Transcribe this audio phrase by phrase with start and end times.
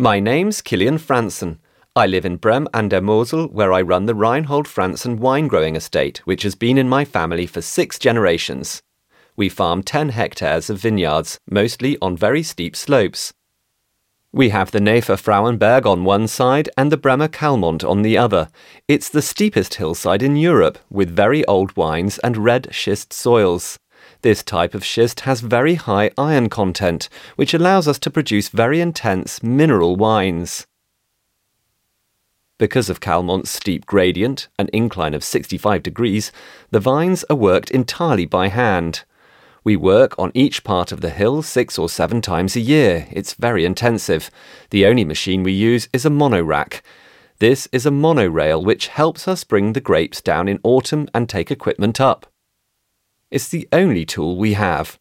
[0.00, 1.58] My name's Kilian Franzen.
[1.94, 5.76] I live in Bremm an der Mosel, where I run the Reinhold Franzen wine growing
[5.76, 8.80] estate, which has been in my family for six generations.
[9.36, 13.34] We farm 10 hectares of vineyards, mostly on very steep slopes.
[14.32, 18.48] We have the Neefer Frauenberg on one side and the Bremmer Calmont on the other.
[18.88, 23.78] It's the steepest hillside in Europe, with very old wines and red schist soils.
[24.22, 28.80] This type of schist has very high iron content, which allows us to produce very
[28.80, 30.66] intense mineral wines.
[32.58, 36.30] Because of Calmont's steep gradient, an incline of 65 degrees,
[36.70, 39.04] the vines are worked entirely by hand.
[39.64, 43.08] We work on each part of the hill six or seven times a year.
[43.10, 44.30] It's very intensive.
[44.68, 46.82] The only machine we use is a monorack.
[47.38, 51.50] This is a monorail which helps us bring the grapes down in autumn and take
[51.50, 52.26] equipment up.
[53.30, 54.98] It's the only tool we have.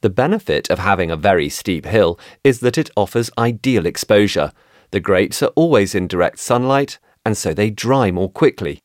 [0.00, 4.52] The benefit of having a very steep hill is that it offers ideal exposure.
[4.90, 8.80] The grapes are always in direct sunlight, and so they dry more quickly.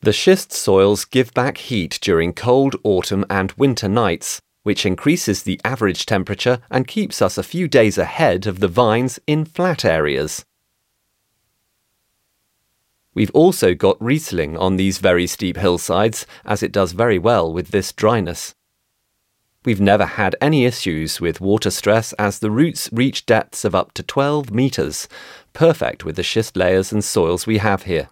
[0.00, 5.60] The schist soils give back heat during cold autumn and winter nights, which increases the
[5.64, 10.44] average temperature and keeps us a few days ahead of the vines in flat areas.
[13.16, 17.68] We've also got Riesling on these very steep hillsides, as it does very well with
[17.68, 18.54] this dryness.
[19.64, 23.92] We've never had any issues with water stress as the roots reach depths of up
[23.94, 25.08] to 12 metres,
[25.54, 28.10] perfect with the schist layers and soils we have here.